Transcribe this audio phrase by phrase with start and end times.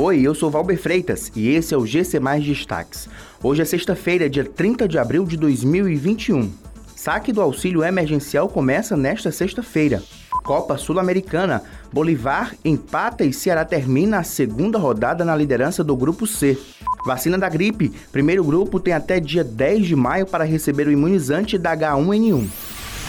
[0.00, 3.08] Oi, eu sou Valber Freitas e esse é o GC Mais Destaques.
[3.42, 6.52] Hoje é sexta-feira, dia 30 de abril de 2021.
[6.94, 10.00] Saque do auxílio emergencial começa nesta sexta-feira.
[10.44, 16.56] Copa Sul-Americana, Bolivar empata e Ceará termina a segunda rodada na liderança do grupo C.
[17.04, 21.58] Vacina da gripe, primeiro grupo tem até dia 10 de maio para receber o imunizante
[21.58, 22.46] da H1N1.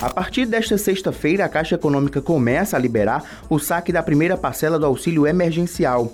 [0.02, 4.76] A partir desta sexta-feira, a Caixa Econômica começa a liberar o saque da primeira parcela
[4.76, 6.12] do auxílio emergencial.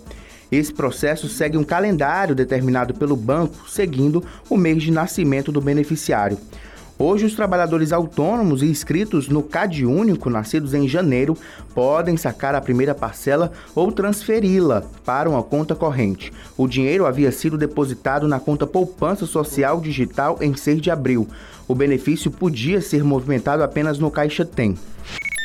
[0.50, 6.38] Esse processo segue um calendário determinado pelo banco, seguindo o mês de nascimento do beneficiário.
[6.98, 11.36] Hoje, os trabalhadores autônomos e inscritos no CAD Único, nascidos em janeiro,
[11.74, 16.32] podem sacar a primeira parcela ou transferi-la para uma conta corrente.
[16.56, 21.28] O dinheiro havia sido depositado na conta Poupança Social Digital em 6 de abril.
[21.68, 24.74] O benefício podia ser movimentado apenas no Caixa Tem.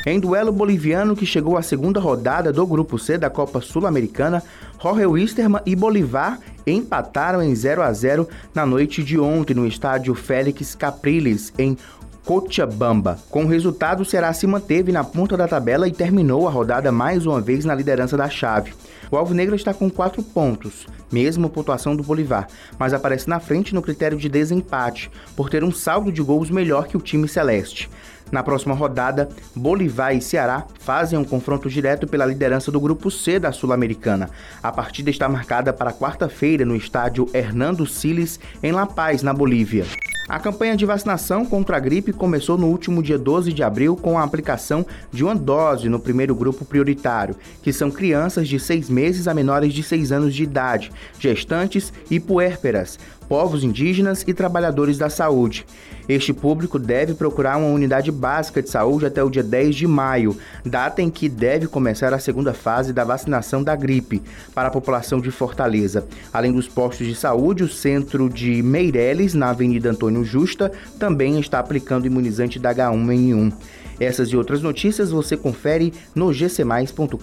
[0.03, 4.41] Em duelo boliviano que chegou à segunda rodada do Grupo C da Copa Sul-Americana,
[4.81, 10.15] Jorge Wisterman e Bolivar empataram em 0 a 0 na noite de ontem no estádio
[10.15, 11.77] Félix Capriles, em
[12.25, 13.19] Cochabamba.
[13.29, 16.91] Com o resultado, o Ceará se manteve na ponta da tabela e terminou a rodada
[16.91, 18.73] mais uma vez na liderança da chave.
[19.11, 22.47] O Alvinegro está com quatro pontos, mesmo pontuação do Bolivar,
[22.79, 26.87] mas aparece na frente no critério de desempate, por ter um saldo de gols melhor
[26.87, 27.89] que o time celeste.
[28.31, 33.37] Na próxima rodada, Bolivar e Ceará fazem um confronto direto pela liderança do Grupo C
[33.37, 34.29] da Sul-Americana.
[34.63, 39.85] A partida está marcada para quarta-feira no estádio Hernando Siles, em La Paz, na Bolívia.
[40.29, 44.17] A campanha de vacinação contra a gripe começou no último dia 12 de abril com
[44.17, 49.27] a aplicação de uma dose no primeiro grupo prioritário, que são crianças de 6 meses
[49.27, 55.09] a menores de 6 anos de idade, gestantes e puérperas, povos indígenas e trabalhadores da
[55.09, 55.65] saúde.
[56.07, 60.37] Este público deve procurar uma unidade básica de saúde até o dia 10 de maio,
[60.65, 64.21] data em que deve começar a segunda fase da vacinação da gripe
[64.53, 66.05] para a população de Fortaleza.
[66.33, 71.59] Além dos postos de saúde, o centro de Meireles, na Avenida Antônio Justa, também está
[71.59, 73.53] aplicando imunizante da H1N1.
[73.99, 77.17] Essas e outras notícias você confere no gcmais.com.br.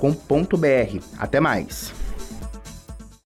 [1.19, 2.08] Até mais!